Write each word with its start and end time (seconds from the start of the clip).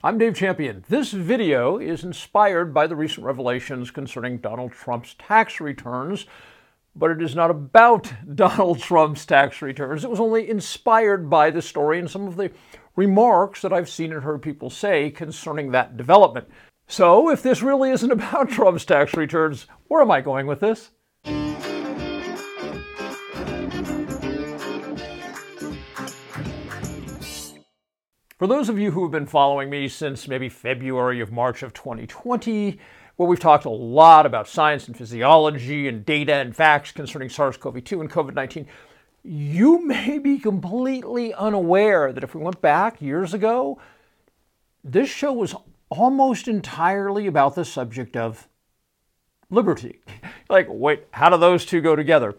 I'm 0.00 0.16
Dave 0.16 0.36
Champion. 0.36 0.84
This 0.88 1.10
video 1.10 1.78
is 1.78 2.04
inspired 2.04 2.72
by 2.72 2.86
the 2.86 2.94
recent 2.94 3.26
revelations 3.26 3.90
concerning 3.90 4.38
Donald 4.38 4.70
Trump's 4.70 5.14
tax 5.14 5.60
returns, 5.60 6.24
but 6.94 7.10
it 7.10 7.20
is 7.20 7.34
not 7.34 7.50
about 7.50 8.12
Donald 8.36 8.78
Trump's 8.78 9.26
tax 9.26 9.60
returns. 9.60 10.04
It 10.04 10.10
was 10.10 10.20
only 10.20 10.48
inspired 10.48 11.28
by 11.28 11.50
the 11.50 11.60
story 11.60 11.98
and 11.98 12.08
some 12.08 12.28
of 12.28 12.36
the 12.36 12.52
remarks 12.94 13.60
that 13.62 13.72
I've 13.72 13.88
seen 13.88 14.12
and 14.12 14.22
heard 14.22 14.40
people 14.40 14.70
say 14.70 15.10
concerning 15.10 15.72
that 15.72 15.96
development. 15.96 16.46
So, 16.86 17.28
if 17.28 17.42
this 17.42 17.60
really 17.60 17.90
isn't 17.90 18.12
about 18.12 18.50
Trump's 18.50 18.84
tax 18.84 19.16
returns, 19.16 19.66
where 19.88 20.00
am 20.00 20.12
I 20.12 20.20
going 20.20 20.46
with 20.46 20.60
this? 20.60 20.92
For 28.38 28.46
those 28.46 28.68
of 28.68 28.78
you 28.78 28.92
who 28.92 29.02
have 29.02 29.10
been 29.10 29.26
following 29.26 29.68
me 29.68 29.88
since 29.88 30.28
maybe 30.28 30.48
February 30.48 31.20
of 31.20 31.32
March 31.32 31.64
of 31.64 31.74
2020, 31.74 32.78
where 33.16 33.28
we've 33.28 33.40
talked 33.40 33.64
a 33.64 33.68
lot 33.68 34.26
about 34.26 34.46
science 34.46 34.86
and 34.86 34.96
physiology 34.96 35.88
and 35.88 36.06
data 36.06 36.34
and 36.34 36.54
facts 36.54 36.92
concerning 36.92 37.30
SARS 37.30 37.56
CoV 37.56 37.82
2 37.82 38.00
and 38.00 38.08
COVID 38.08 38.34
19, 38.34 38.68
you 39.24 39.84
may 39.84 40.20
be 40.20 40.38
completely 40.38 41.34
unaware 41.34 42.12
that 42.12 42.22
if 42.22 42.32
we 42.32 42.40
went 42.40 42.60
back 42.60 43.02
years 43.02 43.34
ago, 43.34 43.80
this 44.84 45.10
show 45.10 45.32
was 45.32 45.56
almost 45.88 46.46
entirely 46.46 47.26
about 47.26 47.56
the 47.56 47.64
subject 47.64 48.16
of 48.16 48.46
liberty. 49.50 49.98
like, 50.48 50.68
wait, 50.70 51.08
how 51.10 51.28
do 51.28 51.38
those 51.38 51.66
two 51.66 51.80
go 51.80 51.96
together? 51.96 52.36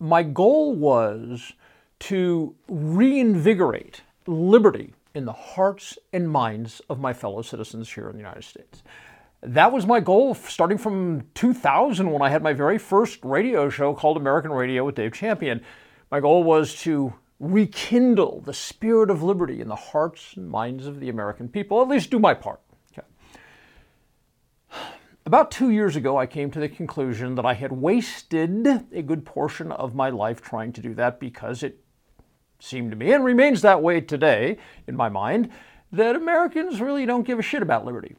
My 0.00 0.22
goal 0.22 0.74
was 0.74 1.52
to 1.98 2.54
reinvigorate 2.66 4.00
liberty 4.26 4.94
in 5.14 5.24
the 5.24 5.32
hearts 5.32 5.96
and 6.12 6.28
minds 6.28 6.80
of 6.90 7.00
my 7.00 7.12
fellow 7.12 7.42
citizens 7.42 7.92
here 7.92 8.08
in 8.08 8.12
the 8.12 8.22
United 8.22 8.44
States. 8.44 8.82
That 9.42 9.72
was 9.72 9.86
my 9.86 10.00
goal 10.00 10.34
starting 10.34 10.78
from 10.78 11.28
2000 11.34 12.10
when 12.10 12.22
I 12.22 12.30
had 12.30 12.42
my 12.42 12.52
very 12.52 12.78
first 12.78 13.24
radio 13.24 13.68
show 13.68 13.94
called 13.94 14.16
American 14.16 14.50
Radio 14.50 14.84
with 14.84 14.94
Dave 14.94 15.12
Champion. 15.12 15.60
My 16.10 16.20
goal 16.20 16.42
was 16.42 16.74
to 16.82 17.14
rekindle 17.38 18.40
the 18.40 18.54
spirit 18.54 19.10
of 19.10 19.22
liberty 19.22 19.60
in 19.60 19.68
the 19.68 19.76
hearts 19.76 20.34
and 20.36 20.48
minds 20.48 20.86
of 20.86 20.98
the 20.98 21.08
American 21.08 21.48
people, 21.48 21.82
at 21.82 21.88
least 21.88 22.10
do 22.10 22.18
my 22.18 22.32
part. 22.32 22.60
Okay. 22.92 23.06
About 25.26 25.50
two 25.50 25.70
years 25.70 25.94
ago, 25.94 26.16
I 26.16 26.26
came 26.26 26.50
to 26.50 26.60
the 26.60 26.68
conclusion 26.68 27.34
that 27.34 27.44
I 27.44 27.54
had 27.54 27.72
wasted 27.72 28.66
a 28.92 29.02
good 29.02 29.26
portion 29.26 29.72
of 29.72 29.94
my 29.94 30.08
life 30.10 30.40
trying 30.40 30.72
to 30.72 30.80
do 30.80 30.94
that 30.94 31.20
because 31.20 31.62
it 31.62 31.83
seemed 32.58 32.90
to 32.90 32.96
me, 32.96 33.12
and 33.12 33.24
remains 33.24 33.62
that 33.62 33.82
way 33.82 34.00
today 34.00 34.56
in 34.86 34.96
my 34.96 35.08
mind, 35.08 35.50
that 35.92 36.16
Americans 36.16 36.80
really 36.80 37.06
don't 37.06 37.26
give 37.26 37.38
a 37.38 37.42
shit 37.42 37.62
about 37.62 37.84
liberty. 37.84 38.16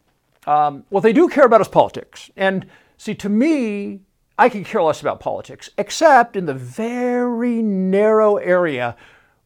Um, 0.47 0.83
what 0.89 1.02
they 1.02 1.14
do 1.14 1.27
care 1.27 1.45
about 1.45 1.61
is 1.61 1.67
politics. 1.67 2.30
And 2.36 2.66
see, 2.97 3.16
to 3.16 3.30
me, 3.30 4.02
I 4.38 4.50
could 4.50 4.66
care 4.66 4.83
less 4.83 5.02
about 5.02 5.19
politics, 5.19 5.69
except 5.77 6.36
in 6.36 6.45
the 6.45 6.53
very 6.53 7.61
narrow 7.61 8.36
area 8.38 8.95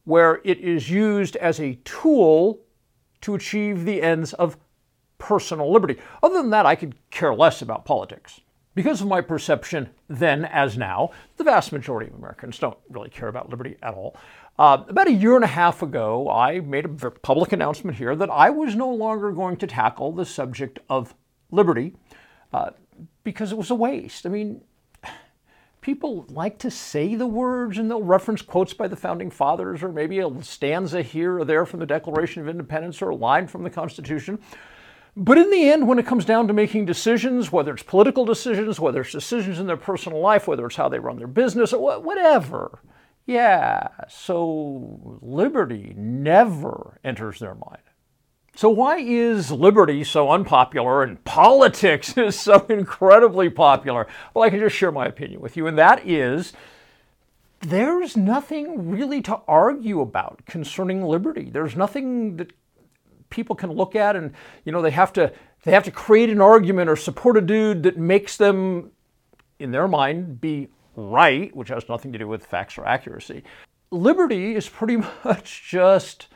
where 0.04 0.40
it 0.44 0.58
is 0.58 0.90
used 0.90 1.36
as 1.36 1.60
a 1.60 1.78
tool 1.84 2.60
to 3.20 3.34
achieve 3.34 3.84
the 3.84 4.02
ends 4.02 4.32
of 4.34 4.56
personal 5.18 5.70
liberty. 5.72 5.96
Other 6.22 6.36
than 6.42 6.50
that, 6.50 6.66
I 6.66 6.74
could 6.74 6.96
care 7.10 7.34
less 7.34 7.62
about 7.62 7.84
politics. 7.84 8.40
Because 8.74 9.00
of 9.00 9.08
my 9.08 9.20
perception 9.20 9.90
then 10.08 10.44
as 10.44 10.78
now, 10.78 11.10
the 11.36 11.44
vast 11.44 11.72
majority 11.72 12.10
of 12.10 12.16
Americans 12.16 12.58
don't 12.58 12.78
really 12.88 13.10
care 13.10 13.28
about 13.28 13.50
liberty 13.50 13.76
at 13.82 13.94
all. 13.94 14.16
Uh, 14.60 14.84
about 14.90 15.08
a 15.08 15.12
year 15.12 15.36
and 15.36 15.44
a 15.44 15.46
half 15.46 15.80
ago, 15.80 16.28
I 16.28 16.60
made 16.60 16.84
a 16.84 17.10
public 17.10 17.52
announcement 17.52 17.96
here 17.96 18.14
that 18.14 18.28
I 18.28 18.50
was 18.50 18.76
no 18.76 18.90
longer 18.90 19.32
going 19.32 19.56
to 19.56 19.66
tackle 19.66 20.12
the 20.12 20.26
subject 20.26 20.80
of 20.90 21.14
liberty 21.50 21.94
uh, 22.52 22.72
because 23.24 23.52
it 23.52 23.56
was 23.56 23.70
a 23.70 23.74
waste. 23.74 24.26
I 24.26 24.28
mean, 24.28 24.60
people 25.80 26.26
like 26.28 26.58
to 26.58 26.70
say 26.70 27.14
the 27.14 27.26
words 27.26 27.78
and 27.78 27.90
they'll 27.90 28.02
reference 28.02 28.42
quotes 28.42 28.74
by 28.74 28.86
the 28.86 28.96
founding 28.96 29.30
fathers 29.30 29.82
or 29.82 29.90
maybe 29.90 30.18
a 30.18 30.30
stanza 30.42 31.00
here 31.00 31.38
or 31.38 31.46
there 31.46 31.64
from 31.64 31.80
the 31.80 31.86
Declaration 31.86 32.42
of 32.42 32.48
Independence 32.50 33.00
or 33.00 33.08
a 33.08 33.16
line 33.16 33.46
from 33.46 33.62
the 33.62 33.70
Constitution. 33.70 34.38
But 35.16 35.38
in 35.38 35.50
the 35.50 35.70
end, 35.70 35.88
when 35.88 35.98
it 35.98 36.04
comes 36.04 36.26
down 36.26 36.48
to 36.48 36.52
making 36.52 36.84
decisions, 36.84 37.50
whether 37.50 37.72
it's 37.72 37.82
political 37.82 38.26
decisions, 38.26 38.78
whether 38.78 39.00
it's 39.00 39.12
decisions 39.12 39.58
in 39.58 39.66
their 39.66 39.78
personal 39.78 40.20
life, 40.20 40.46
whether 40.46 40.66
it's 40.66 40.76
how 40.76 40.90
they 40.90 40.98
run 40.98 41.16
their 41.16 41.26
business, 41.26 41.72
or 41.72 41.98
whatever, 41.98 42.80
yeah, 43.26 43.88
so 44.08 45.18
liberty 45.22 45.94
never 45.96 46.98
enters 47.04 47.38
their 47.38 47.54
mind. 47.54 47.82
So, 48.56 48.68
why 48.68 48.98
is 48.98 49.52
liberty 49.52 50.02
so 50.04 50.30
unpopular 50.30 51.02
and 51.02 51.22
politics 51.24 52.14
is 52.18 52.38
so 52.38 52.66
incredibly 52.68 53.48
popular? 53.48 54.06
Well, 54.34 54.44
I 54.44 54.50
can 54.50 54.58
just 54.58 54.76
share 54.76 54.92
my 54.92 55.06
opinion 55.06 55.40
with 55.40 55.56
you, 55.56 55.66
and 55.66 55.78
that 55.78 56.06
is 56.06 56.52
there's 57.60 58.16
nothing 58.16 58.90
really 58.90 59.20
to 59.22 59.40
argue 59.46 60.00
about 60.00 60.42
concerning 60.46 61.02
liberty. 61.02 61.50
There's 61.50 61.76
nothing 61.76 62.36
that 62.38 62.52
people 63.28 63.54
can 63.54 63.70
look 63.70 63.94
at 63.94 64.16
and 64.16 64.32
you 64.64 64.72
know 64.72 64.82
they 64.82 64.90
have 64.90 65.12
to 65.12 65.32
they 65.62 65.70
have 65.70 65.84
to 65.84 65.90
create 65.90 66.30
an 66.30 66.40
argument 66.40 66.90
or 66.90 66.96
support 66.96 67.36
a 67.36 67.40
dude 67.40 67.84
that 67.84 67.96
makes 67.96 68.36
them 68.36 68.90
in 69.58 69.70
their 69.70 69.86
mind 69.86 70.40
be 70.40 70.68
right, 71.08 71.54
which 71.54 71.68
has 71.68 71.88
nothing 71.88 72.12
to 72.12 72.18
do 72.18 72.28
with 72.28 72.46
facts 72.46 72.76
or 72.78 72.86
accuracy. 72.86 73.42
Liberty 73.90 74.54
is 74.54 74.68
pretty 74.68 74.96
much 75.24 75.68
just 75.68 76.28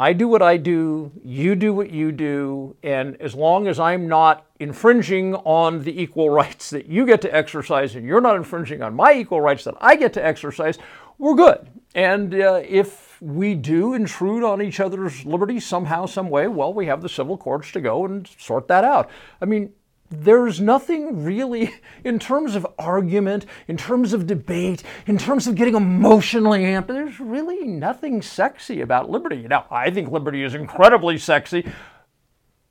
I 0.00 0.12
do 0.12 0.28
what 0.28 0.42
I 0.42 0.58
do, 0.58 1.10
you 1.24 1.56
do 1.56 1.74
what 1.74 1.90
you 1.90 2.12
do, 2.12 2.76
and 2.84 3.20
as 3.20 3.34
long 3.34 3.66
as 3.66 3.80
I'm 3.80 4.06
not 4.06 4.46
infringing 4.60 5.34
on 5.34 5.82
the 5.82 6.00
equal 6.00 6.30
rights 6.30 6.70
that 6.70 6.86
you 6.86 7.04
get 7.04 7.20
to 7.22 7.34
exercise 7.34 7.96
and 7.96 8.06
you're 8.06 8.20
not 8.20 8.36
infringing 8.36 8.80
on 8.80 8.94
my 8.94 9.12
equal 9.12 9.40
rights 9.40 9.64
that 9.64 9.74
I 9.80 9.96
get 9.96 10.12
to 10.12 10.24
exercise, 10.24 10.78
we're 11.18 11.34
good. 11.34 11.68
And 11.96 12.32
uh, 12.32 12.62
if 12.64 13.20
we 13.20 13.56
do 13.56 13.94
intrude 13.94 14.44
on 14.44 14.62
each 14.62 14.78
other's 14.78 15.26
liberty 15.26 15.58
somehow, 15.58 16.06
some 16.06 16.30
way, 16.30 16.46
well, 16.46 16.72
we 16.72 16.86
have 16.86 17.02
the 17.02 17.08
civil 17.08 17.36
courts 17.36 17.72
to 17.72 17.80
go 17.80 18.04
and 18.04 18.28
sort 18.38 18.68
that 18.68 18.84
out. 18.84 19.10
I 19.42 19.46
mean, 19.46 19.72
there's 20.10 20.60
nothing 20.60 21.24
really 21.24 21.74
in 22.04 22.18
terms 22.18 22.54
of 22.54 22.66
argument, 22.78 23.46
in 23.66 23.76
terms 23.76 24.12
of 24.12 24.26
debate, 24.26 24.82
in 25.06 25.18
terms 25.18 25.46
of 25.46 25.54
getting 25.54 25.74
emotionally 25.74 26.60
amped. 26.60 26.88
There's 26.88 27.20
really 27.20 27.66
nothing 27.66 28.22
sexy 28.22 28.80
about 28.80 29.10
liberty. 29.10 29.46
Now, 29.48 29.66
I 29.70 29.90
think 29.90 30.10
liberty 30.10 30.42
is 30.42 30.54
incredibly 30.54 31.18
sexy, 31.18 31.70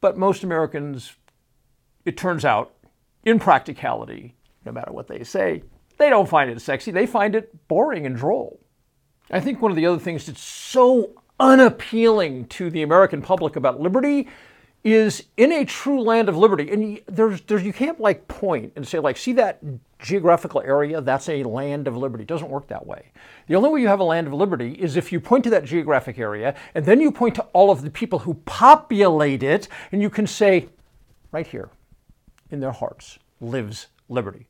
but 0.02 0.18
most 0.18 0.44
Americans, 0.44 1.16
it 2.06 2.18
turns 2.18 2.46
out, 2.46 2.74
in 3.24 3.40
practicality, 3.40 4.36
no 4.66 4.72
matter 4.72 4.92
what 4.92 5.08
they 5.08 5.24
say, 5.24 5.64
they 5.98 6.09
don't 6.09 6.30
find 6.30 6.50
it 6.50 6.62
sexy. 6.62 6.92
They 6.92 7.06
find 7.06 7.36
it 7.36 7.68
boring 7.68 8.06
and 8.06 8.16
droll. 8.16 8.59
I 9.30 9.40
think 9.40 9.62
one 9.62 9.72
of 9.72 9.75
the 9.75 9.86
other 9.86 10.00
things 10.00 10.25
that's 10.25 10.42
so 10.42 11.12
unappealing 11.40 12.46
to 12.46 12.69
the 12.69 12.81
American 12.81 13.22
public 13.22 13.56
about 13.56 13.81
liberty 13.81 14.28
is 14.94 15.25
in 15.36 15.52
a 15.52 15.66
true 15.66 16.02
land 16.02 16.30
of 16.30 16.38
liberty. 16.38 16.72
And 16.72 17.02
there's, 17.08 17.42
there's, 17.42 17.64
you 17.64 17.74
can't 17.74 18.00
like 18.00 18.28
point 18.28 18.74
and 18.75 18.88
say, 18.88 19.00
like, 19.00 19.18
see 19.18 19.34
that 19.34 19.59
geographical 20.00 20.62
area? 20.62 21.02
That's 21.02 21.28
a 21.28 21.44
land 21.44 21.88
of 21.88 21.98
liberty. 21.98 22.24
It 22.24 22.28
doesn't 22.28 22.50
work 22.50 22.68
that 22.68 22.86
way. 22.86 23.12
The 23.48 23.56
only 23.56 23.70
way 23.70 23.81
you 23.81 23.88
have 23.88 24.00
a 24.00 24.06
land 24.06 24.28
of 24.28 24.34
liberty 24.34 24.74
is 24.74 24.96
if 24.96 25.12
you 25.12 25.20
point 25.20 25.44
to 25.44 25.50
that 25.50 25.66
geographic 25.66 26.18
area 26.18 26.56
and 26.74 26.86
then 26.86 27.02
you 27.02 27.12
point 27.12 27.36
to 27.36 27.44
all 27.53 27.70
of 27.70 27.81
the 27.81 27.90
people 27.90 28.20
who 28.20 28.36
populate 28.46 29.44
it 29.44 29.68
and 29.92 30.02
you 30.02 30.09
can 30.09 30.25
say, 30.25 30.70
right 31.31 31.48
here 31.48 31.69
in 32.50 32.59
their 32.62 32.72
hearts 32.72 33.19
lives 33.42 33.88
liberty. 34.08 34.48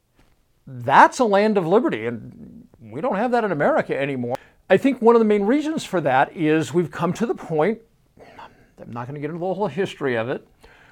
That's 0.67 1.19
a 1.19 1.25
land 1.25 1.57
of 1.57 1.65
liberty. 1.65 2.05
And 2.05 2.67
we 2.79 3.01
don't 3.01 3.15
have 3.15 3.31
that 3.31 3.43
in 3.43 3.51
America 3.51 3.99
anymore. 3.99 4.35
I 4.69 4.77
think 4.77 5.01
one 5.01 5.15
of 5.15 5.19
the 5.19 5.25
main 5.25 5.43
reasons 5.43 5.85
for 5.85 6.01
that 6.01 6.35
is 6.35 6.73
we've 6.73 6.91
come 6.91 7.13
to 7.13 7.25
the 7.25 7.33
point 7.33 7.79
I'm 8.81 8.91
not 8.91 9.07
going 9.07 9.15
to 9.15 9.21
get 9.21 9.29
into 9.29 9.39
the 9.39 9.53
whole 9.53 9.67
history 9.67 10.15
of 10.15 10.29
it, 10.29 10.47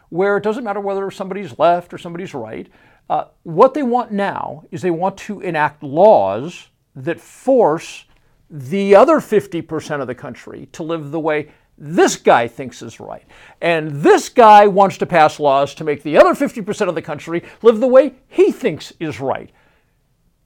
where 0.10 0.38
it 0.38 0.44
doesn't 0.44 0.64
matter 0.64 0.80
whether 0.80 1.10
somebody's 1.12 1.58
left 1.60 1.94
or 1.94 1.98
somebody's 1.98 2.34
right. 2.34 2.68
Uh, 3.10 3.26
what 3.44 3.74
they 3.74 3.84
want 3.84 4.12
now 4.12 4.64
is 4.72 4.82
they 4.82 4.92
want 4.92 5.18
to 5.18 5.42
enact 5.42 5.84
laws 5.84 6.70
that 6.96 7.20
force 7.20 8.06
the 8.50 8.96
other 8.96 9.20
50% 9.20 10.02
of 10.02 10.08
the 10.08 10.16
country 10.16 10.68
to 10.72 10.84
live 10.84 11.12
the 11.12 11.20
way 11.20 11.52
this 11.78 12.16
guy 12.16 12.48
thinks 12.48 12.82
is 12.82 13.00
right. 13.00 13.26
And 13.62 13.92
this 13.92 14.30
guy 14.30 14.66
wants 14.68 14.98
to 15.00 15.06
pass 15.06 15.40
laws 15.40 15.76
to 15.76 15.84
make 15.84 16.04
the 16.04 16.18
other 16.18 16.34
50% 16.34 16.88
of 16.88 16.96
the 16.96 17.02
country 17.02 17.44
live 17.62 17.80
the 17.80 17.88
way 17.88 18.14
he 18.30 18.52
thinks 18.52 18.94
is 19.00 19.20
right. 19.20 19.52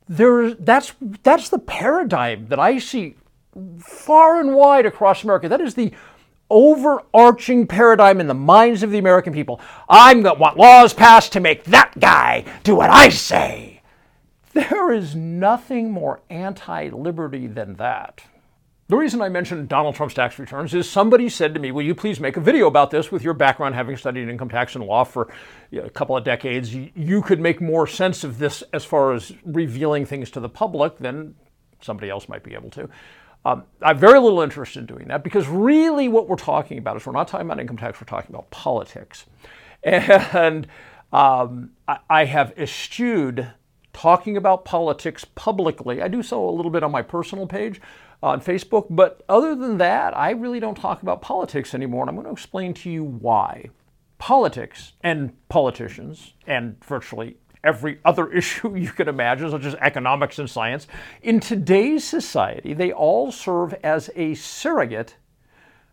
There, 0.07 0.55
that's, 0.55 0.93
that's 1.21 1.49
the 1.49 1.59
paradigm 1.59 2.47
that 2.47 2.57
I 2.57 2.79
see 2.79 3.15
far 3.79 4.39
and 4.39 4.55
wide 4.55 4.87
across 4.87 5.23
America. 5.23 5.47
That 5.47 5.61
is 5.61 5.75
the 5.75 5.91
overarching 6.49 7.67
paradigm 7.67 8.19
in 8.19 8.27
the 8.27 8.33
minds 8.33 8.83
of 8.83 8.91
the 8.91 8.97
American 8.97 9.33
people. 9.33 9.61
I'm 9.87 10.21
going 10.21 10.35
to 10.35 10.41
want 10.41 10.57
laws 10.57 10.93
passed 10.93 11.33
to 11.33 11.39
make 11.39 11.63
that 11.65 11.99
guy 11.99 12.45
do 12.63 12.75
what 12.75 12.89
I 12.89 13.09
say. 13.09 13.81
There 14.53 14.91
is 14.91 15.15
nothing 15.15 15.91
more 15.91 16.21
anti 16.29 16.89
liberty 16.89 17.47
than 17.47 17.75
that. 17.75 18.23
The 18.89 18.97
reason 18.97 19.21
I 19.21 19.29
mentioned 19.29 19.69
Donald 19.69 19.93
Trump's 19.93 20.15
tax 20.15 20.39
returns 20.39 20.73
is 20.73 20.89
somebody 20.89 21.29
said 21.29 21.53
to 21.53 21.59
me, 21.59 21.71
Will 21.71 21.83
you 21.83 21.93
please 21.93 22.19
make 22.19 22.37
a 22.37 22.41
video 22.41 22.65
about 22.65 22.89
this 22.89 23.11
with 23.11 23.23
your 23.23 23.35
background 23.35 23.75
having 23.75 23.95
studied 23.95 24.27
income 24.27 24.49
tax 24.49 24.73
and 24.73 24.83
law 24.83 25.03
for 25.03 25.31
you 25.69 25.81
know, 25.81 25.85
a 25.85 25.91
couple 25.91 26.17
of 26.17 26.23
decades? 26.23 26.73
You 26.73 27.21
could 27.21 27.39
make 27.39 27.61
more 27.61 27.85
sense 27.85 28.23
of 28.23 28.39
this 28.39 28.63
as 28.73 28.83
far 28.83 29.13
as 29.13 29.31
revealing 29.45 30.07
things 30.07 30.31
to 30.31 30.39
the 30.39 30.49
public 30.49 30.97
than 30.97 31.35
somebody 31.81 32.09
else 32.09 32.27
might 32.27 32.43
be 32.43 32.55
able 32.55 32.71
to. 32.71 32.89
Um, 33.45 33.63
I 33.81 33.89
have 33.89 33.99
very 33.99 34.19
little 34.19 34.41
interest 34.41 34.75
in 34.75 34.85
doing 34.85 35.07
that 35.07 35.23
because 35.23 35.47
really 35.47 36.07
what 36.09 36.27
we're 36.27 36.35
talking 36.35 36.77
about 36.77 36.97
is 36.97 37.05
we're 37.05 37.13
not 37.13 37.27
talking 37.27 37.47
about 37.47 37.59
income 37.59 37.77
tax, 37.77 37.99
we're 38.01 38.05
talking 38.05 38.35
about 38.35 38.49
politics. 38.51 39.25
And 39.83 40.67
um, 41.13 41.71
I, 41.87 41.99
I 42.09 42.25
have 42.25 42.53
eschewed 42.57 43.51
talking 43.93 44.37
about 44.37 44.65
politics 44.65 45.25
publicly. 45.35 46.01
I 46.01 46.07
do 46.07 46.21
so 46.21 46.47
a 46.47 46.51
little 46.51 46.71
bit 46.71 46.83
on 46.83 46.91
my 46.91 47.01
personal 47.01 47.47
page 47.47 47.81
on 48.21 48.41
Facebook. 48.41 48.87
But 48.89 49.23
other 49.29 49.55
than 49.55 49.77
that, 49.77 50.15
I 50.15 50.31
really 50.31 50.59
don't 50.59 50.75
talk 50.75 51.01
about 51.01 51.21
politics 51.21 51.73
anymore, 51.73 52.03
and 52.03 52.09
I'm 52.09 52.15
going 52.15 52.27
to 52.27 52.33
explain 52.33 52.73
to 52.75 52.89
you 52.89 53.03
why. 53.03 53.69
Politics 54.17 54.93
and 55.01 55.33
politicians, 55.47 56.33
and 56.45 56.83
virtually 56.83 57.37
every 57.63 57.99
other 58.05 58.31
issue 58.33 58.75
you 58.75 58.91
can 58.91 59.07
imagine, 59.07 59.49
such 59.51 59.65
as 59.65 59.75
economics 59.75 60.39
and 60.39 60.49
science, 60.49 60.87
in 61.21 61.39
today's 61.39 62.03
society, 62.03 62.73
they 62.73 62.91
all 62.91 63.31
serve 63.31 63.73
as 63.83 64.09
a 64.15 64.33
surrogate 64.35 65.15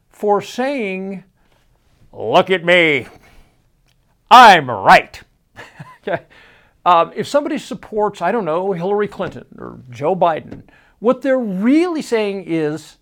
for 0.08 0.40
saying, 0.40 1.24
Look 2.12 2.48
at 2.48 2.64
me, 2.64 3.08
I'm 4.30 4.70
right. 4.70 5.20
okay? 6.06 6.24
Um, 6.86 7.12
if 7.14 7.26
somebody 7.26 7.58
supports, 7.58 8.22
I 8.22 8.32
don't 8.32 8.44
know, 8.44 8.72
Hillary 8.72 9.08
Clinton 9.08 9.44
or 9.58 9.80
Joe 9.90 10.16
Biden, 10.16 10.62
what 10.98 11.20
they're 11.20 11.38
really 11.38 12.00
saying 12.00 12.44
is, 12.46 12.96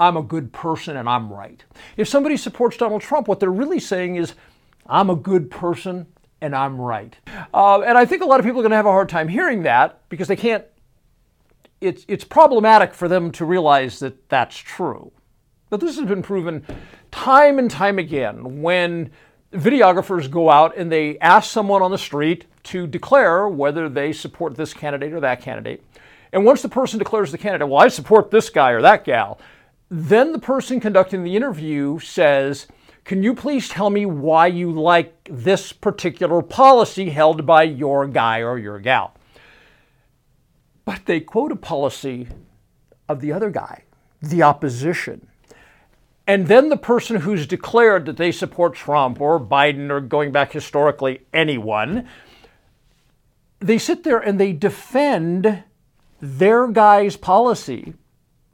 I'm 0.00 0.16
a 0.16 0.22
good 0.22 0.52
person 0.52 0.96
and 0.96 1.08
I'm 1.08 1.32
right. 1.32 1.64
If 1.96 2.08
somebody 2.08 2.36
supports 2.36 2.76
Donald 2.76 3.02
Trump, 3.02 3.28
what 3.28 3.40
they're 3.40 3.50
really 3.50 3.80
saying 3.80 4.16
is, 4.16 4.34
I'm 4.86 5.10
a 5.10 5.16
good 5.16 5.50
person 5.50 6.06
and 6.42 6.54
I'm 6.54 6.78
right. 6.78 7.16
Uh, 7.54 7.80
and 7.80 7.96
I 7.96 8.04
think 8.04 8.22
a 8.22 8.26
lot 8.26 8.40
of 8.40 8.44
people 8.44 8.60
are 8.60 8.64
going 8.64 8.70
to 8.70 8.76
have 8.76 8.84
a 8.84 8.90
hard 8.90 9.08
time 9.08 9.28
hearing 9.28 9.62
that 9.62 10.00
because 10.08 10.28
they 10.28 10.36
can't, 10.36 10.64
it's, 11.80 12.04
it's 12.08 12.24
problematic 12.24 12.92
for 12.92 13.08
them 13.08 13.30
to 13.32 13.44
realize 13.44 14.00
that 14.00 14.28
that's 14.28 14.56
true. 14.56 15.12
But 15.70 15.80
this 15.80 15.96
has 15.96 16.06
been 16.06 16.22
proven 16.22 16.66
time 17.12 17.58
and 17.58 17.70
time 17.70 17.98
again 17.98 18.60
when 18.60 19.10
videographers 19.52 20.30
go 20.30 20.50
out 20.50 20.76
and 20.76 20.90
they 20.90 21.18
ask 21.20 21.50
someone 21.50 21.80
on 21.80 21.90
the 21.90 21.98
street 21.98 22.46
to 22.64 22.86
declare 22.86 23.48
whether 23.48 23.88
they 23.88 24.12
support 24.12 24.56
this 24.56 24.74
candidate 24.74 25.12
or 25.12 25.20
that 25.20 25.40
candidate. 25.40 25.82
And 26.32 26.44
once 26.44 26.62
the 26.62 26.68
person 26.68 26.98
declares 26.98 27.30
the 27.30 27.38
candidate, 27.38 27.68
well, 27.68 27.80
I 27.80 27.88
support 27.88 28.30
this 28.30 28.50
guy 28.50 28.70
or 28.70 28.82
that 28.82 29.04
gal, 29.04 29.38
then 29.90 30.32
the 30.32 30.38
person 30.38 30.80
conducting 30.80 31.22
the 31.22 31.36
interview 31.36 31.98
says, 32.00 32.66
Can 33.04 33.22
you 33.22 33.34
please 33.34 33.68
tell 33.68 33.90
me 33.90 34.06
why 34.06 34.46
you 34.46 34.70
like 34.70 35.28
this 35.30 35.72
particular 35.72 36.40
policy 36.40 37.10
held 37.10 37.44
by 37.44 37.64
your 37.64 38.06
guy 38.06 38.40
or 38.40 38.58
your 38.58 38.78
gal? 38.78 39.14
But 40.84 41.06
they 41.06 41.20
quote 41.20 41.52
a 41.52 41.56
policy 41.56 42.28
of 43.08 43.20
the 43.20 43.32
other 43.32 43.50
guy, 43.50 43.84
the 44.20 44.42
opposition. 44.42 45.28
And 46.26 46.46
then 46.46 46.68
the 46.68 46.76
person 46.76 47.16
who's 47.16 47.46
declared 47.46 48.06
that 48.06 48.16
they 48.16 48.30
support 48.30 48.74
Trump 48.74 49.20
or 49.20 49.40
Biden 49.40 49.90
or 49.90 50.00
going 50.00 50.30
back 50.30 50.52
historically, 50.52 51.22
anyone, 51.32 52.08
they 53.58 53.78
sit 53.78 54.04
there 54.04 54.18
and 54.18 54.38
they 54.38 54.52
defend 54.52 55.64
their 56.20 56.68
guy's 56.68 57.16
policy, 57.16 57.94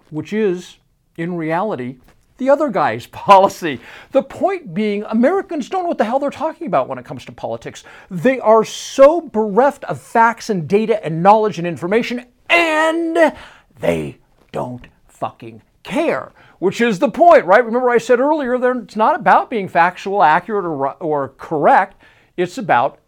which 0.09 0.33
is, 0.33 0.79
in 1.19 1.37
reality, 1.37 1.99
the 2.39 2.49
other 2.49 2.71
guy's 2.71 3.07
policy. 3.29 3.81
The 4.13 4.23
point 4.23 4.73
being, 4.73 5.05
Americans 5.05 5.69
don't 5.69 5.83
know 5.83 5.89
what 5.89 5.99
the 5.99 6.05
hell 6.05 6.19
they're 6.19 6.31
talking 6.31 6.67
about 6.67 6.89
when 6.89 6.99
it 6.99 7.05
comes 7.05 7.25
to 7.27 7.33
politics. 7.33 7.85
They 8.11 8.41
are 8.41 8.65
so 8.65 9.21
bereft 9.21 9.85
of 9.85 10.01
facts 10.01 10.49
and 10.49 10.67
data 10.67 11.05
and 11.05 11.23
knowledge 11.23 11.59
and 11.59 11.67
information, 11.67 12.27
and 12.49 13.35
they 13.79 14.19
don't 14.51 14.89
fucking 15.07 15.63
care, 15.83 16.33
which 16.59 16.81
is 16.81 16.99
the 16.99 17.11
point, 17.11 17.45
right? 17.45 17.65
Remember, 17.65 17.91
I 17.91 17.99
said 17.99 18.21
earlier, 18.21 18.55
it's 18.55 18.97
not 18.97 19.17
about 19.17 19.51
being 19.51 19.69
factual, 19.69 20.23
accurate, 20.23 20.65
or, 20.65 20.95
or 20.95 21.29
correct. 21.31 22.01
It's 22.37 22.59
about 22.59 22.99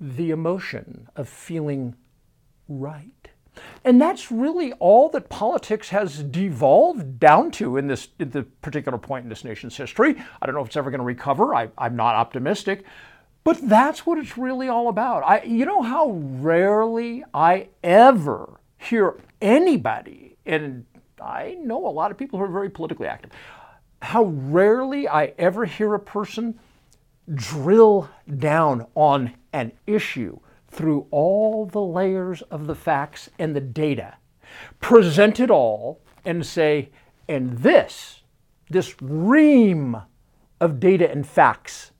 the 0.00 0.30
emotion 0.30 1.08
of 1.16 1.28
feeling 1.28 1.94
right. 2.68 3.30
And 3.84 4.00
that's 4.00 4.30
really 4.30 4.72
all 4.74 5.08
that 5.10 5.28
politics 5.28 5.90
has 5.90 6.22
devolved 6.22 7.18
down 7.18 7.50
to 7.52 7.76
in 7.76 7.86
this 7.86 8.08
the 8.18 8.42
particular 8.62 8.98
point 8.98 9.24
in 9.24 9.28
this 9.28 9.44
nation's 9.44 9.76
history. 9.76 10.16
I 10.40 10.46
don't 10.46 10.54
know 10.54 10.62
if 10.62 10.68
it's 10.68 10.76
ever 10.76 10.90
going 10.90 11.00
to 11.00 11.04
recover. 11.04 11.54
I, 11.54 11.68
I'm 11.78 11.96
not 11.96 12.14
optimistic. 12.14 12.84
But 13.44 13.68
that's 13.68 14.04
what 14.04 14.18
it's 14.18 14.36
really 14.36 14.68
all 14.68 14.88
about. 14.88 15.22
I, 15.22 15.42
you 15.42 15.64
know 15.66 15.80
how 15.80 16.10
rarely 16.10 17.22
I 17.32 17.68
ever 17.84 18.58
hear 18.76 19.20
anybody, 19.40 20.36
and 20.44 20.84
I 21.22 21.56
know 21.60 21.86
a 21.86 21.88
lot 21.88 22.10
of 22.10 22.18
people 22.18 22.40
who 22.40 22.44
are 22.44 22.48
very 22.48 22.70
politically 22.70 23.06
active, 23.06 23.30
how 24.02 24.24
rarely 24.24 25.06
I 25.06 25.26
ever 25.38 25.64
hear 25.64 25.94
a 25.94 26.00
person 26.00 26.58
drill 27.32 28.08
down 28.36 28.86
on 28.96 29.34
an 29.52 29.70
issue 29.86 30.40
through 30.76 31.06
all 31.10 31.64
the 31.64 31.80
layers 31.80 32.42
of 32.42 32.66
the 32.66 32.74
facts 32.74 33.30
and 33.38 33.56
the 33.56 33.60
data, 33.60 34.14
present 34.78 35.40
it 35.40 35.50
all, 35.50 36.02
and 36.22 36.44
say, 36.44 36.90
and 37.26 37.58
this, 37.58 38.20
this 38.68 38.94
ream 39.00 39.96
of 40.60 40.78
data 40.78 41.10
and 41.10 41.26
facts 41.26 41.92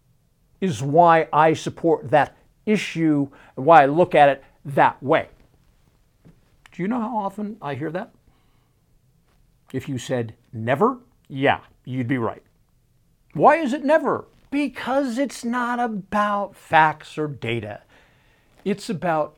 is 0.60 0.82
why 0.82 1.26
I 1.32 1.54
support 1.54 2.10
that 2.10 2.36
issue 2.66 3.28
and 3.56 3.64
why 3.64 3.82
I 3.82 3.86
look 3.86 4.14
at 4.14 4.28
it 4.28 4.44
that 4.66 5.02
way. 5.02 5.28
Do 6.72 6.82
you 6.82 6.88
know 6.88 7.00
how 7.00 7.16
often 7.16 7.56
I 7.62 7.76
hear 7.76 7.90
that? 7.92 8.12
If 9.72 9.88
you 9.88 9.96
said 9.96 10.34
never, 10.52 10.98
yeah, 11.28 11.60
you'd 11.86 12.08
be 12.08 12.18
right. 12.18 12.42
Why 13.32 13.56
is 13.56 13.72
it 13.72 13.84
never? 13.84 14.26
Because 14.50 15.16
it's 15.16 15.44
not 15.44 15.80
about 15.80 16.54
facts 16.54 17.16
or 17.16 17.26
data. 17.26 17.80
It's 18.66 18.90
about 18.90 19.36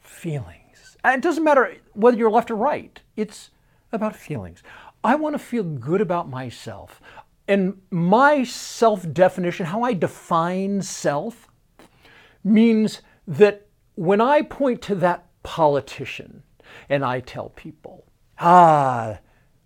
feelings. 0.00 0.96
And 1.04 1.16
it 1.16 1.20
doesn't 1.20 1.44
matter 1.44 1.76
whether 1.92 2.16
you're 2.16 2.30
left 2.30 2.50
or 2.50 2.56
right, 2.56 2.98
it's 3.16 3.50
about 3.92 4.16
feelings. 4.16 4.62
I 5.04 5.14
want 5.14 5.34
to 5.34 5.38
feel 5.38 5.62
good 5.62 6.00
about 6.00 6.30
myself. 6.30 6.98
And 7.46 7.82
my 7.90 8.44
self 8.44 9.12
definition, 9.12 9.66
how 9.66 9.82
I 9.82 9.92
define 9.92 10.80
self, 10.80 11.48
means 12.42 13.02
that 13.28 13.66
when 13.94 14.22
I 14.22 14.40
point 14.40 14.80
to 14.82 14.94
that 14.94 15.26
politician 15.42 16.42
and 16.88 17.04
I 17.04 17.20
tell 17.20 17.50
people, 17.50 18.06
ah, 18.38 19.18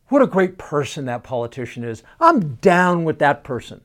what 0.09 0.21
a 0.21 0.26
great 0.26 0.59
person 0.59 1.04
that 1.04 1.23
politician 1.23 1.85
is, 1.85 2.02
I'm 2.19 2.57
down 2.57 3.04
with 3.04 3.21
that 3.21 3.45
person. 3.45 3.83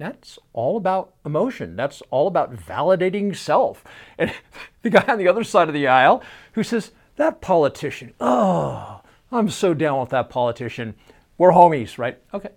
That's 0.00 0.38
all 0.54 0.78
about 0.78 1.12
emotion. 1.26 1.76
That's 1.76 2.02
all 2.10 2.26
about 2.26 2.56
validating 2.56 3.36
self. 3.36 3.84
And 4.16 4.32
the 4.82 4.88
guy 4.88 5.04
on 5.06 5.18
the 5.18 5.28
other 5.28 5.44
side 5.44 5.68
of 5.68 5.74
the 5.74 5.86
aisle 5.86 6.22
who 6.54 6.62
says, 6.62 6.92
That 7.16 7.42
politician, 7.42 8.14
oh, 8.18 9.02
I'm 9.30 9.50
so 9.50 9.74
down 9.74 10.00
with 10.00 10.08
that 10.08 10.30
politician. 10.30 10.94
We're 11.36 11.52
homies, 11.52 11.98
right? 11.98 12.18
Okay. 12.32 12.48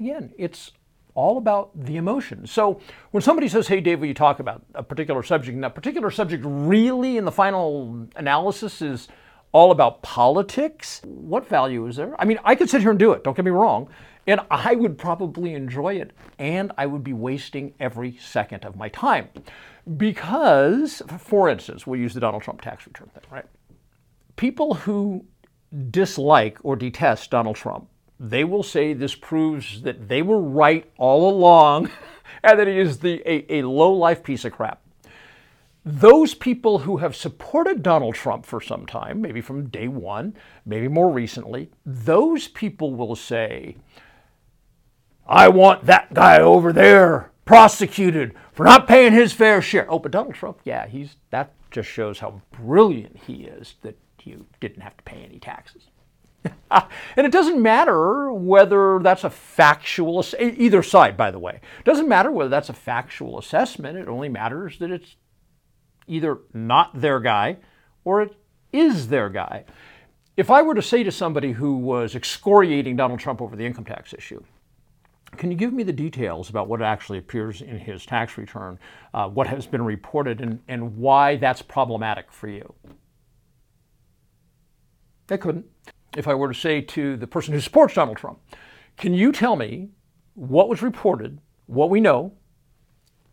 Again, 0.00 0.32
it's 0.38 0.72
all 1.14 1.36
about 1.36 1.70
the 1.78 1.98
emotion. 1.98 2.46
So 2.46 2.80
when 3.10 3.22
somebody 3.22 3.48
says, 3.48 3.68
Hey, 3.68 3.82
Dave, 3.82 4.00
will 4.00 4.06
you 4.06 4.14
talk 4.14 4.40
about 4.40 4.64
a 4.74 4.82
particular 4.82 5.22
subject? 5.22 5.54
And 5.54 5.64
that 5.64 5.74
particular 5.74 6.10
subject 6.10 6.44
really, 6.46 7.18
in 7.18 7.26
the 7.26 7.32
final 7.32 8.08
analysis, 8.16 8.80
is 8.80 9.08
all 9.52 9.70
about 9.70 10.02
politics, 10.02 11.02
what 11.04 11.46
value 11.46 11.86
is 11.86 11.96
there? 11.96 12.18
I 12.18 12.24
mean, 12.24 12.38
I 12.42 12.54
could 12.54 12.70
sit 12.70 12.80
here 12.80 12.90
and 12.90 12.98
do 12.98 13.12
it, 13.12 13.22
don't 13.22 13.36
get 13.36 13.44
me 13.44 13.50
wrong. 13.50 13.88
And 14.26 14.40
I 14.50 14.74
would 14.74 14.98
probably 14.98 15.54
enjoy 15.54 15.94
it, 15.94 16.12
and 16.38 16.72
I 16.76 16.86
would 16.86 17.04
be 17.04 17.12
wasting 17.12 17.74
every 17.78 18.16
second 18.16 18.64
of 18.64 18.76
my 18.76 18.88
time. 18.88 19.28
Because, 19.96 21.00
for 21.18 21.48
instance, 21.48 21.86
we'll 21.86 22.00
use 22.00 22.14
the 22.14 22.20
Donald 22.20 22.42
Trump 22.42 22.60
tax 22.60 22.86
return 22.86 23.08
thing, 23.14 23.22
right? 23.30 23.44
People 24.34 24.74
who 24.74 25.24
dislike 25.90 26.58
or 26.62 26.74
detest 26.74 27.30
Donald 27.30 27.56
Trump, 27.56 27.88
they 28.18 28.44
will 28.44 28.62
say 28.62 28.92
this 28.92 29.14
proves 29.14 29.82
that 29.82 30.08
they 30.08 30.22
were 30.22 30.40
right 30.40 30.90
all 30.98 31.30
along 31.30 31.90
and 32.42 32.58
that 32.58 32.66
he 32.66 32.78
is 32.78 32.98
the, 32.98 33.22
a, 33.30 33.60
a 33.60 33.68
low 33.68 33.92
life 33.92 34.22
piece 34.24 34.44
of 34.44 34.52
crap. 34.52 34.82
Those 35.84 36.34
people 36.34 36.80
who 36.80 36.96
have 36.96 37.14
supported 37.14 37.80
Donald 37.80 38.16
Trump 38.16 38.44
for 38.44 38.60
some 38.60 38.86
time, 38.86 39.20
maybe 39.20 39.40
from 39.40 39.68
day 39.68 39.86
one, 39.86 40.34
maybe 40.64 40.88
more 40.88 41.12
recently, 41.12 41.70
those 41.84 42.48
people 42.48 42.96
will 42.96 43.14
say, 43.14 43.76
I 45.28 45.48
want 45.48 45.86
that 45.86 46.14
guy 46.14 46.40
over 46.40 46.72
there 46.72 47.30
prosecuted 47.44 48.34
for 48.52 48.64
not 48.64 48.86
paying 48.86 49.12
his 49.12 49.32
fair 49.32 49.60
share. 49.60 49.90
Oh, 49.90 49.98
but 49.98 50.12
Donald 50.12 50.34
Trump, 50.34 50.58
yeah, 50.64 50.86
he's 50.86 51.16
that 51.30 51.52
just 51.70 51.88
shows 51.88 52.18
how 52.20 52.40
brilliant 52.52 53.16
he 53.26 53.44
is 53.44 53.74
that 53.82 53.98
you 54.22 54.46
didn't 54.60 54.82
have 54.82 54.96
to 54.96 55.04
pay 55.04 55.22
any 55.22 55.38
taxes. 55.38 55.84
and 56.70 57.26
it 57.26 57.32
doesn't 57.32 57.60
matter 57.60 58.32
whether 58.32 58.98
that's 59.00 59.24
a 59.24 59.30
factual, 59.30 60.24
either 60.38 60.82
side, 60.82 61.16
by 61.16 61.30
the 61.30 61.38
way. 61.38 61.60
It 61.78 61.84
doesn't 61.84 62.08
matter 62.08 62.30
whether 62.30 62.48
that's 62.48 62.68
a 62.68 62.74
factual 62.74 63.38
assessment. 63.38 63.98
It 63.98 64.08
only 64.08 64.28
matters 64.28 64.78
that 64.78 64.90
it's 64.90 65.16
either 66.06 66.38
not 66.52 67.00
their 67.00 67.20
guy 67.20 67.58
or 68.04 68.22
it 68.22 68.36
is 68.72 69.08
their 69.08 69.28
guy. 69.28 69.64
If 70.36 70.50
I 70.50 70.62
were 70.62 70.74
to 70.74 70.82
say 70.82 71.02
to 71.02 71.10
somebody 71.10 71.52
who 71.52 71.76
was 71.76 72.14
excoriating 72.14 72.96
Donald 72.96 73.20
Trump 73.20 73.40
over 73.40 73.56
the 73.56 73.64
income 73.64 73.84
tax 73.84 74.12
issue, 74.12 74.42
can 75.32 75.50
you 75.50 75.56
give 75.56 75.72
me 75.72 75.82
the 75.82 75.92
details 75.92 76.48
about 76.50 76.68
what 76.68 76.80
actually 76.82 77.18
appears 77.18 77.60
in 77.60 77.78
his 77.78 78.06
tax 78.06 78.38
return, 78.38 78.78
uh, 79.12 79.28
what 79.28 79.46
has 79.46 79.66
been 79.66 79.84
reported, 79.84 80.40
and, 80.40 80.60
and 80.68 80.96
why 80.96 81.36
that's 81.36 81.62
problematic 81.62 82.32
for 82.32 82.48
you? 82.48 82.74
They 85.26 85.38
couldn't. 85.38 85.66
If 86.16 86.28
I 86.28 86.34
were 86.34 86.48
to 86.48 86.58
say 86.58 86.80
to 86.80 87.16
the 87.16 87.26
person 87.26 87.52
who 87.52 87.60
supports 87.60 87.94
Donald 87.94 88.16
Trump, 88.16 88.38
can 88.96 89.12
you 89.12 89.32
tell 89.32 89.56
me 89.56 89.90
what 90.34 90.68
was 90.68 90.82
reported, 90.82 91.40
what 91.66 91.90
we 91.90 92.00
know 92.00 92.32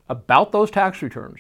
about 0.10 0.52
those 0.52 0.72
tax 0.72 1.02
returns 1.02 1.40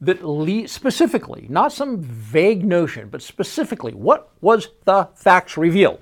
that 0.00 0.24
lead 0.24 0.68
specifically, 0.68 1.46
not 1.48 1.72
some 1.72 2.00
vague 2.02 2.64
notion, 2.64 3.08
but 3.08 3.22
specifically, 3.22 3.92
what 3.92 4.30
was 4.40 4.68
the 4.84 5.08
facts 5.14 5.56
revealed 5.56 6.00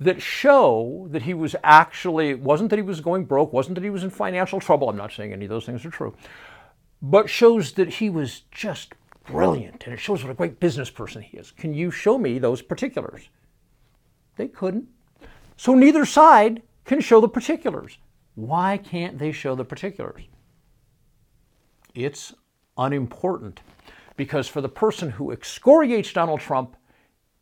that 0.00 0.20
show 0.20 1.06
that 1.10 1.22
he 1.22 1.34
was 1.34 1.54
actually, 1.62 2.34
wasn't 2.34 2.70
that 2.70 2.78
he 2.78 2.82
was 2.82 3.00
going 3.00 3.24
broke, 3.24 3.52
wasn't 3.52 3.76
that 3.76 3.84
he 3.84 3.90
was 3.90 4.02
in 4.02 4.10
financial 4.10 4.60
trouble. 4.60 4.88
I'm 4.88 4.96
not 4.96 5.12
saying 5.12 5.32
any 5.32 5.44
of 5.44 5.50
those 5.50 5.66
things 5.66 5.84
are 5.84 5.90
true, 5.90 6.14
but 7.00 7.30
shows 7.30 7.72
that 7.72 7.94
he 7.94 8.10
was 8.10 8.42
just 8.50 8.94
brilliant 9.26 9.84
and 9.84 9.94
it 9.94 10.00
shows 10.00 10.22
what 10.22 10.30
a 10.30 10.34
great 10.34 10.58
business 10.60 10.90
person 10.90 11.22
he 11.22 11.36
is. 11.36 11.50
Can 11.52 11.74
you 11.74 11.90
show 11.90 12.18
me 12.18 12.38
those 12.38 12.62
particulars? 12.62 13.28
They 14.36 14.48
couldn't. 14.48 14.88
So 15.56 15.74
neither 15.74 16.04
side 16.04 16.62
can 16.84 17.00
show 17.00 17.20
the 17.20 17.28
particulars. 17.28 17.98
Why 18.34 18.78
can't 18.78 19.18
they 19.18 19.32
show 19.32 19.54
the 19.54 19.64
particulars? 19.64 20.22
It's 21.94 22.32
unimportant 22.76 23.60
because 24.16 24.48
for 24.48 24.60
the 24.60 24.68
person 24.68 25.10
who 25.10 25.30
excoriates 25.30 26.12
Donald 26.12 26.40
Trump, 26.40 26.76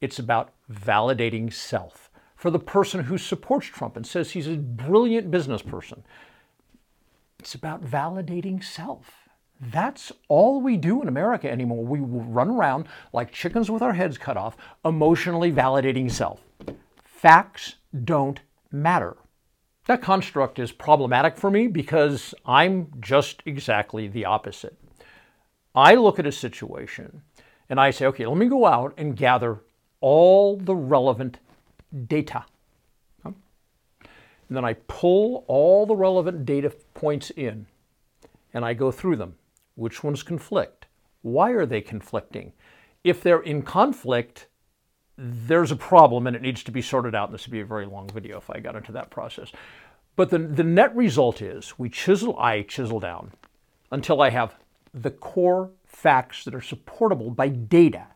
it's 0.00 0.18
about 0.18 0.52
validating 0.70 1.52
self. 1.52 2.09
For 2.40 2.50
the 2.50 2.58
person 2.58 3.04
who 3.04 3.18
supports 3.18 3.66
Trump 3.66 3.98
and 3.98 4.06
says 4.06 4.30
he's 4.30 4.48
a 4.48 4.56
brilliant 4.56 5.30
business 5.30 5.60
person, 5.60 6.02
it's 7.38 7.54
about 7.54 7.84
validating 7.84 8.64
self. 8.64 9.28
That's 9.60 10.10
all 10.26 10.62
we 10.62 10.78
do 10.78 11.02
in 11.02 11.08
America 11.08 11.50
anymore. 11.50 11.84
We 11.84 11.98
run 12.00 12.48
around 12.48 12.88
like 13.12 13.30
chickens 13.30 13.70
with 13.70 13.82
our 13.82 13.92
heads 13.92 14.16
cut 14.16 14.38
off, 14.38 14.56
emotionally 14.86 15.52
validating 15.52 16.10
self. 16.10 16.40
Facts 17.04 17.74
don't 18.06 18.40
matter. 18.72 19.18
That 19.84 20.00
construct 20.00 20.58
is 20.58 20.72
problematic 20.72 21.36
for 21.36 21.50
me 21.50 21.66
because 21.66 22.34
I'm 22.46 22.90
just 23.00 23.42
exactly 23.44 24.08
the 24.08 24.24
opposite. 24.24 24.78
I 25.74 25.94
look 25.94 26.18
at 26.18 26.24
a 26.26 26.32
situation 26.32 27.20
and 27.68 27.78
I 27.78 27.90
say, 27.90 28.06
okay, 28.06 28.24
let 28.24 28.38
me 28.38 28.46
go 28.46 28.64
out 28.64 28.94
and 28.96 29.14
gather 29.14 29.60
all 30.00 30.56
the 30.56 30.74
relevant 30.74 31.36
data. 32.06 32.44
And 34.50 34.56
then 34.56 34.64
I 34.64 34.74
pull 34.88 35.44
all 35.46 35.86
the 35.86 35.94
relevant 35.94 36.44
data 36.44 36.70
points 36.92 37.30
in 37.30 37.66
and 38.52 38.64
I 38.64 38.74
go 38.74 38.90
through 38.90 39.14
them. 39.14 39.36
Which 39.76 40.02
ones 40.02 40.24
conflict? 40.24 40.86
Why 41.22 41.52
are 41.52 41.64
they 41.64 41.80
conflicting? 41.80 42.52
If 43.04 43.22
they're 43.22 43.42
in 43.42 43.62
conflict, 43.62 44.48
there's 45.16 45.70
a 45.70 45.76
problem 45.76 46.26
and 46.26 46.34
it 46.34 46.42
needs 46.42 46.64
to 46.64 46.72
be 46.72 46.82
sorted 46.82 47.14
out. 47.14 47.28
And 47.28 47.34
this 47.34 47.46
would 47.46 47.52
be 47.52 47.60
a 47.60 47.64
very 47.64 47.86
long 47.86 48.08
video 48.08 48.38
if 48.38 48.50
I 48.50 48.58
got 48.58 48.74
into 48.74 48.90
that 48.90 49.10
process. 49.10 49.52
But 50.16 50.30
the, 50.30 50.38
the 50.38 50.64
net 50.64 50.96
result 50.96 51.40
is 51.40 51.78
we 51.78 51.88
chisel, 51.88 52.36
I 52.36 52.62
chisel 52.62 52.98
down 52.98 53.30
until 53.92 54.20
I 54.20 54.30
have 54.30 54.56
the 54.92 55.12
core 55.12 55.70
facts 55.86 56.44
that 56.44 56.56
are 56.56 56.60
supportable 56.60 57.30
by 57.30 57.48
data. 57.48 58.08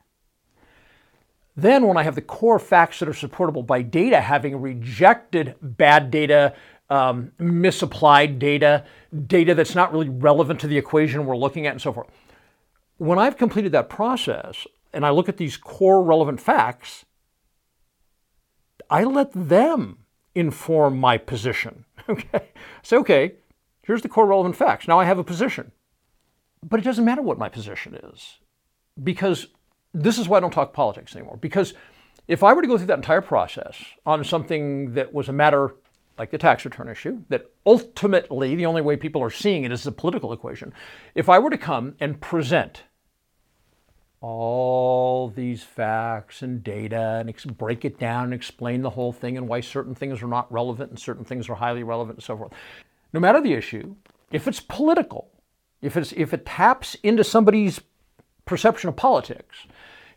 Then, 1.57 1.87
when 1.87 1.97
I 1.97 2.03
have 2.03 2.17
the 2.17 2.21
core 2.21 2.59
facts 2.59 2.99
that 2.99 3.09
are 3.09 3.15
supportable 3.15 3.63
by 3.63 3.83
data, 3.83 4.21
having 4.21 4.61
rejected 4.61 5.55
bad 5.63 6.11
data, 6.11 6.55
um, 6.91 7.33
misapplied 7.39 8.39
data, 8.39 8.85
data 9.27 9.55
that's 9.55 9.75
not 9.75 9.93
really 9.93 10.09
relevant 10.09 10.61
to 10.61 10.67
the 10.67 10.79
equation 10.79 11.27
we're 11.27 11.37
looking 11.37 11.67
at, 11.67 11.73
and 11.73 11.81
so 11.83 11.93
forth. 11.93 12.09
When 12.97 13.19
I've 13.19 13.37
completed 13.37 13.73
that 13.73 13.89
process 13.89 14.67
and 14.93 15.07
I 15.07 15.11
look 15.11 15.29
at 15.29 15.37
these 15.37 15.57
core 15.57 16.03
relevant 16.03 16.41
facts, 16.41 17.05
I 18.91 19.05
let 19.05 19.33
them 19.33 19.99
inform 20.35 20.99
my 20.99 21.19
position. 21.19 21.85
Okay? 22.07 22.51
Say, 22.83 22.97
okay, 22.99 23.33
here's 23.81 24.03
the 24.03 24.11
core 24.11 24.27
relevant 24.27 24.57
facts. 24.57 24.87
Now 24.87 25.01
I 25.01 25.07
have 25.07 25.19
a 25.19 25.25
position. 25.25 25.73
But 26.63 26.79
it 26.79 26.83
doesn't 26.83 27.05
matter 27.07 27.23
what 27.23 27.39
my 27.39 27.49
position 27.49 27.95
is 27.95 28.41
because 29.03 29.47
this 29.95 30.19
is 30.19 30.29
why 30.29 30.39
I 30.39 30.41
don't 30.41 30.53
talk 30.53 30.73
politics 30.73 31.15
anymore. 31.15 31.39
Because 31.41 31.73
if 32.29 32.43
I 32.43 32.53
were 32.53 32.63
to 32.63 32.69
go 32.69 32.77
through 32.77 32.89
that 32.89 32.99
entire 32.99 33.21
process 33.21 33.83
on 34.05 34.25
something 34.25 34.95
that 34.95 35.15
was 35.15 35.29
a 35.29 35.33
matter 35.33 35.75
like 36.19 36.31
the 36.31 36.39
tax 36.39 36.65
return 36.65 36.89
issue, 36.89 37.23
that 37.29 37.51
ultimately 37.67 38.55
the 38.55 38.67
only 38.67 38.83
way 38.83 38.97
people 38.97 39.23
are 39.23 39.31
seeing 39.31 39.65
it 39.65 39.73
is 39.73 39.87
a 39.87 39.93
political 39.93 40.33
equation, 40.33 40.73
if 41.15 41.29
I 41.29 41.39
were 41.39 41.51
to 41.51 41.59
come 41.59 41.97
and 41.99 42.21
present 42.21 42.85
all 44.21 45.29
these 45.29 45.63
facts 45.63 46.41
and 46.41 46.63
data 46.65 47.19
and 47.19 47.29
ex- 47.29 47.45
break 47.45 47.85
it 47.85 47.99
down 47.99 48.25
and 48.25 48.35
explain 48.35 48.81
the 48.83 48.91
whole 48.91 49.13
thing 49.13 49.37
and 49.37 49.49
why 49.49 49.61
certain 49.61 49.95
things 49.95 50.23
are 50.23 50.29
not 50.29 50.51
relevant 50.53 50.91
and 50.91 50.99
certain 50.99 51.25
things 51.25 51.49
are 51.49 51.57
highly 51.57 51.83
relevant 51.83 52.19
and 52.19 52.25
so 52.25 52.37
forth, 52.37 52.53
no 53.13 53.21
matter 53.21 53.41
the 53.41 53.53
issue, 53.53 53.95
if 54.33 54.49
it's 54.49 54.61
political, 54.61 55.29
if, 55.83 55.97
it's, 55.97 56.13
if 56.13 56.33
it 56.33 56.47
taps 56.47 56.97
into 57.03 57.23
somebody's 57.23 57.81
perception 58.47 58.89
of 58.89 58.97
politics, 58.97 59.67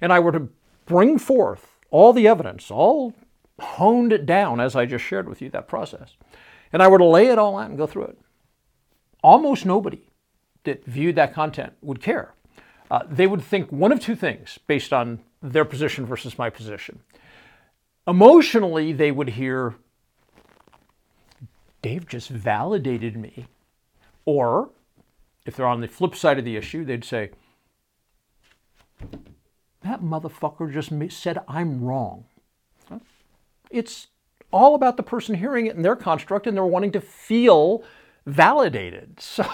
and 0.02 0.14
I 0.14 0.20
were 0.20 0.32
to 0.32 0.50
bring 0.86 1.18
forth 1.18 1.80
all 1.90 2.14
the 2.14 2.28
evidence, 2.28 2.72
all 2.72 3.14
honed 3.60 4.14
it 4.14 4.26
down 4.26 4.60
as 4.60 4.76
I 4.76 4.86
just 4.86 5.04
shared 5.04 5.28
with 5.28 5.42
you 5.42 5.50
that 5.50 5.68
process, 5.68 6.16
and 6.72 6.84
I 6.84 6.88
were 6.88 6.98
to 6.98 7.06
lay 7.06 7.28
it 7.28 7.40
all 7.40 7.58
out 7.58 7.70
and 7.70 7.78
go 7.78 7.88
through 7.88 8.06
it, 8.06 8.20
almost 9.24 9.66
nobody 9.66 10.10
that 10.64 10.86
viewed 10.86 11.16
that 11.16 11.34
content 11.34 11.74
would 11.82 12.02
care. 12.02 12.34
Uh, 12.90 13.04
they 13.10 13.28
would 13.28 13.42
think 13.42 13.72
one 13.72 13.92
of 13.92 14.00
two 14.00 14.16
things 14.16 14.60
based 14.68 14.94
on 14.94 15.20
their 15.42 15.66
position 15.66 16.06
versus 16.06 16.38
my 16.38 16.50
position. 16.50 17.00
Emotionally, 18.08 18.94
they 18.94 19.12
would 19.12 19.30
hear, 19.30 19.76
Dave 21.82 22.08
just 22.08 22.30
validated 22.30 23.18
me. 23.18 23.48
Or 24.26 24.70
if 25.46 25.56
they're 25.56 25.66
on 25.68 25.82
the 25.82 25.88
flip 25.88 26.16
side 26.16 26.40
of 26.40 26.46
the 26.46 26.56
issue, 26.56 26.86
they'd 26.86 27.06
say, 27.06 27.32
that 29.88 30.02
motherfucker 30.02 30.72
just 30.72 30.92
said 31.18 31.40
I'm 31.48 31.84
wrong. 31.84 32.26
It's 33.70 34.08
all 34.52 34.76
about 34.76 34.98
the 34.98 35.04
person 35.04 35.36
hearing 35.36 35.66
it 35.66 35.76
and 35.76 35.84
their 35.84 35.96
construct, 35.96 36.48
and 36.48 36.56
they're 36.56 36.66
wanting 36.66 36.92
to 36.94 37.02
feel 37.02 37.84
validated. 38.26 39.20
So, 39.22 39.46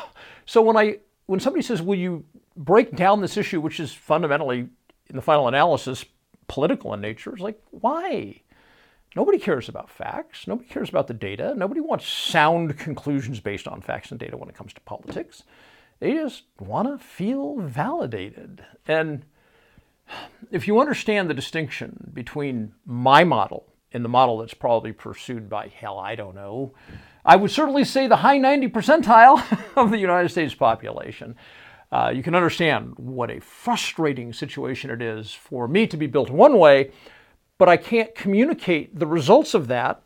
so 0.45 0.61
when 0.61 0.75
I 0.75 0.99
when 1.25 1.39
somebody 1.39 1.63
says, 1.63 1.81
"Will 1.81 1.97
you 1.97 2.25
break 2.55 2.95
down 2.95 3.21
this 3.21 3.37
issue," 3.37 3.61
which 3.61 3.79
is 3.79 3.93
fundamentally, 3.93 4.67
in 5.09 5.15
the 5.15 5.21
final 5.21 5.47
analysis, 5.47 6.03
political 6.47 6.93
in 6.93 7.01
nature, 7.01 7.31
it's 7.31 7.41
like, 7.41 7.61
why? 7.71 8.41
Nobody 9.15 9.37
cares 9.37 9.69
about 9.69 9.89
facts. 9.89 10.47
Nobody 10.47 10.67
cares 10.67 10.89
about 10.89 11.07
the 11.07 11.13
data. 11.13 11.53
Nobody 11.55 11.81
wants 11.81 12.07
sound 12.07 12.77
conclusions 12.77 13.39
based 13.39 13.67
on 13.67 13.81
facts 13.81 14.11
and 14.11 14.19
data 14.19 14.37
when 14.37 14.49
it 14.49 14.55
comes 14.55 14.73
to 14.73 14.81
politics. 14.81 15.43
They 15.99 16.13
just 16.13 16.43
want 16.59 16.87
to 16.87 17.03
feel 17.03 17.59
validated. 17.59 18.65
And 18.87 19.25
if 20.51 20.67
you 20.67 20.79
understand 20.79 21.29
the 21.29 21.33
distinction 21.33 22.11
between 22.13 22.73
my 22.85 23.23
model 23.23 23.65
and 23.91 24.03
the 24.03 24.09
model 24.09 24.39
that's 24.39 24.53
probably 24.53 24.91
pursued 24.91 25.49
by, 25.49 25.67
hell, 25.67 25.99
I 25.99 26.15
don't 26.15 26.35
know, 26.35 26.73
I 27.25 27.35
would 27.35 27.51
certainly 27.51 27.83
say 27.83 28.07
the 28.07 28.17
high 28.17 28.37
90 28.37 28.67
percentile 28.69 29.41
of 29.77 29.91
the 29.91 29.97
United 29.97 30.29
States 30.29 30.53
population. 30.53 31.35
Uh, 31.91 32.11
you 32.13 32.23
can 32.23 32.33
understand 32.33 32.93
what 32.97 33.29
a 33.29 33.39
frustrating 33.39 34.33
situation 34.33 34.89
it 34.89 35.01
is 35.01 35.33
for 35.33 35.67
me 35.67 35.85
to 35.87 35.95
be 35.95 36.07
built 36.07 36.29
one 36.29 36.57
way, 36.57 36.91
but 37.57 37.69
I 37.69 37.77
can't 37.77 38.15
communicate 38.15 38.97
the 38.97 39.05
results 39.05 39.53
of 39.53 39.67
that 39.67 40.01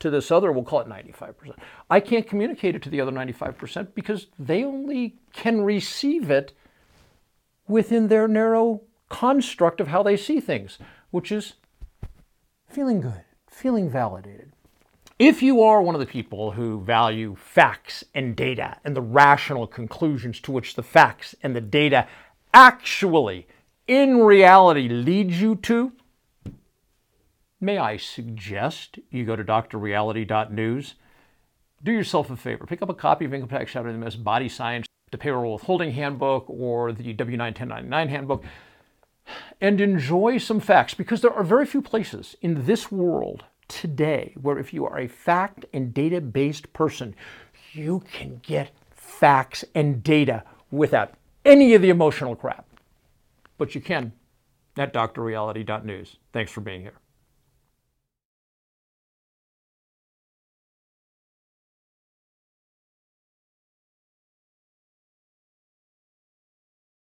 to 0.00 0.10
this 0.10 0.30
other, 0.30 0.52
we'll 0.52 0.64
call 0.64 0.80
it 0.80 0.88
95%. 0.88 1.54
I 1.90 2.00
can't 2.00 2.26
communicate 2.26 2.76
it 2.76 2.82
to 2.82 2.90
the 2.90 3.00
other 3.00 3.10
95% 3.10 3.94
because 3.94 4.28
they 4.38 4.64
only 4.64 5.16
can 5.32 5.62
receive 5.62 6.30
it 6.30 6.52
within 7.66 8.08
their 8.08 8.28
narrow 8.28 8.82
construct 9.08 9.80
of 9.80 9.88
how 9.88 10.02
they 10.02 10.16
see 10.16 10.40
things, 10.40 10.78
which 11.10 11.32
is 11.32 11.54
feeling 12.68 13.00
good, 13.00 13.24
feeling 13.48 13.88
validated. 13.88 14.52
If 15.18 15.42
you 15.42 15.62
are 15.62 15.82
one 15.82 15.96
of 15.96 16.00
the 16.00 16.06
people 16.06 16.52
who 16.52 16.80
value 16.80 17.34
facts 17.34 18.04
and 18.14 18.36
data 18.36 18.78
and 18.84 18.94
the 18.94 19.00
rational 19.00 19.66
conclusions 19.66 20.38
to 20.42 20.52
which 20.52 20.76
the 20.76 20.82
facts 20.82 21.34
and 21.42 21.56
the 21.56 21.60
data 21.60 22.06
actually, 22.54 23.48
in 23.88 24.18
reality, 24.18 24.88
lead 24.88 25.32
you 25.32 25.56
to, 25.56 25.92
may 27.60 27.78
I 27.78 27.96
suggest 27.96 29.00
you 29.10 29.24
go 29.24 29.34
to 29.34 29.42
drreality.news? 29.42 30.94
Do 31.82 31.92
yourself 31.92 32.30
a 32.30 32.36
favor, 32.36 32.66
pick 32.66 32.82
up 32.82 32.88
a 32.88 32.94
copy 32.94 33.24
of 33.24 33.34
Income 33.34 33.48
Tax 33.48 33.72
Shadow 33.72 33.92
MS 33.92 34.14
Body 34.16 34.48
Science, 34.48 34.86
the 35.10 35.18
Payroll 35.18 35.54
Withholding 35.54 35.92
Handbook, 35.92 36.44
or 36.48 36.92
the 36.92 37.12
W 37.12 37.36
9 37.36 37.46
1099 37.46 38.08
Handbook, 38.08 38.44
and 39.60 39.80
enjoy 39.80 40.38
some 40.38 40.60
facts 40.60 40.94
because 40.94 41.20
there 41.20 41.32
are 41.32 41.44
very 41.44 41.66
few 41.66 41.82
places 41.82 42.36
in 42.40 42.66
this 42.66 42.90
world 42.90 43.44
today 43.68 44.34
where 44.40 44.58
if 44.58 44.72
you 44.72 44.86
are 44.86 44.98
a 44.98 45.08
fact 45.08 45.64
and 45.72 45.92
data 45.94 46.20
based 46.20 46.72
person, 46.72 47.14
you 47.72 48.02
can 48.12 48.40
get 48.42 48.70
facts 48.90 49.64
and 49.74 50.02
data 50.02 50.42
without 50.70 51.14
any 51.44 51.74
of 51.74 51.82
the 51.82 51.90
emotional 51.90 52.36
crap. 52.36 52.66
But 53.56 53.74
you 53.74 53.80
can 53.80 54.12
at 54.76 54.92
drreality.news. 54.92 56.16
Thanks 56.32 56.52
for 56.52 56.60
being 56.60 56.82
here. 56.82 56.94